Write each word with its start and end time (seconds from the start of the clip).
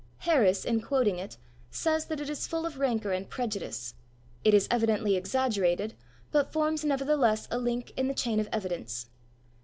Harris, 0.17 0.65
in 0.65 0.81
quoting 0.81 1.19
it, 1.19 1.37
says 1.69 2.05
that 2.05 2.19
it 2.19 2.27
is 2.27 2.47
full 2.47 2.65
of 2.65 2.79
rancour 2.79 3.11
and 3.11 3.29
prejudice. 3.29 3.93
It 4.43 4.51
is 4.55 4.67
evidently 4.71 5.15
exaggerated, 5.15 5.93
but 6.31 6.51
forms 6.51 6.83
nevertheless 6.83 7.47
a 7.51 7.59
link 7.59 7.93
in 7.95 8.07
the 8.07 8.15
chain 8.15 8.39
of 8.39 8.49
evidence. 8.51 9.09